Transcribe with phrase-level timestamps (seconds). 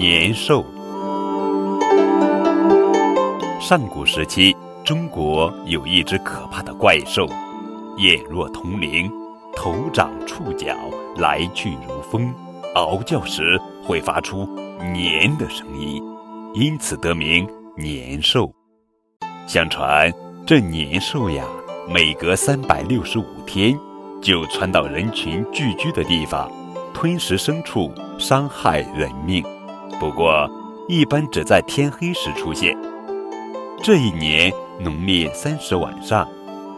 [0.00, 0.64] 年兽。
[3.60, 7.26] 上古时期，中国有一只可怕的怪兽，
[7.98, 9.12] 眼若铜铃，
[9.54, 10.74] 头长触角，
[11.18, 12.32] 来去如风，
[12.74, 14.48] 嗷叫时会发出
[14.94, 16.02] “年”的声音，
[16.54, 18.50] 因此得名年兽。
[19.46, 20.10] 相传，
[20.46, 21.44] 这年兽呀，
[21.86, 23.78] 每隔三百六十五天，
[24.22, 26.50] 就窜到人群聚居的地方，
[26.94, 29.44] 吞食牲畜，伤害人命。
[30.00, 30.50] 不过，
[30.88, 32.74] 一般只在天黑时出现。
[33.82, 34.50] 这一年
[34.80, 36.26] 农历三十晚上，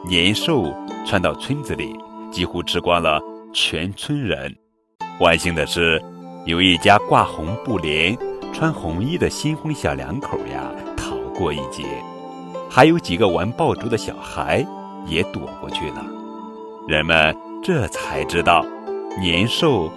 [0.05, 0.75] 年兽
[1.07, 1.97] 窜到村子里，
[2.33, 3.21] 几乎吃光了
[3.53, 4.53] 全村人。
[5.21, 6.03] 万幸的是，
[6.47, 8.19] 有一家挂红布帘、
[8.53, 11.85] 穿红衣的新婚小两口呀，逃过一劫。
[12.69, 14.67] 还有几个玩爆竹的小孩
[15.07, 16.05] 也躲过去了，
[16.89, 18.67] 人们这才知道，
[19.21, 19.89] 年兽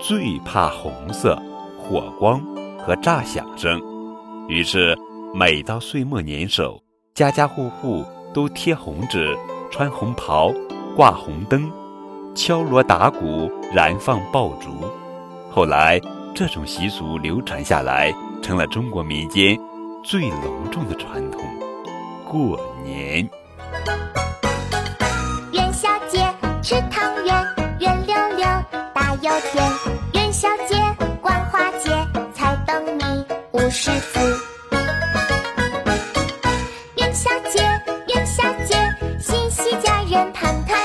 [0.00, 1.38] 最怕红色、
[1.78, 2.40] 火光
[2.90, 3.80] 和炸响声。
[4.48, 4.98] 于是，
[5.32, 6.82] 每到岁末年首，
[7.14, 9.32] 家家户户都贴红纸、
[9.70, 10.52] 穿红袍、
[10.96, 11.70] 挂红灯、
[12.34, 14.70] 敲锣打鼓、燃放爆竹。
[15.52, 16.00] 后来，
[16.34, 19.56] 这种习俗流传下来，成了中国民间
[20.02, 21.40] 最隆重的传统。
[22.28, 23.24] 过年，
[25.52, 26.18] 元宵节
[26.60, 27.46] 吃汤圆，
[27.78, 28.44] 圆溜溜
[28.92, 29.99] 大又甜。
[36.96, 37.60] 元宵节，
[38.14, 38.76] 元宵节，
[39.18, 40.79] 喜喜家人团团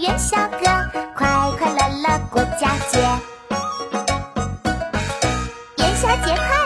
[0.00, 0.66] 元宵歌，
[1.14, 1.26] 快
[1.58, 2.98] 快乐乐过佳节。
[5.78, 6.65] 元宵节快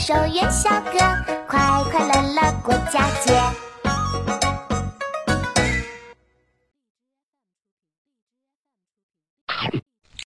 [0.00, 0.98] 首元宵歌，
[1.46, 3.69] 快快乐乐过佳节。